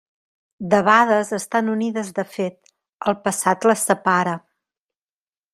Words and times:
Debades 0.71 1.29
estan 1.37 1.69
unides 1.75 2.09
de 2.21 2.25
fet; 2.37 2.57
el 3.13 3.21
passat 3.29 3.71
les 3.73 3.89
separa. 3.93 4.37